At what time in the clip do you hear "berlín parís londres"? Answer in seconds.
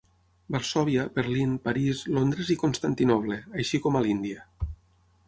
1.17-2.49